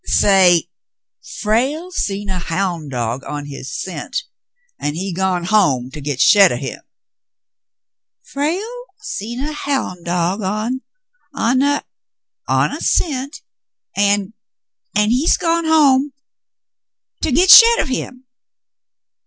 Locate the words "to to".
17.21-17.35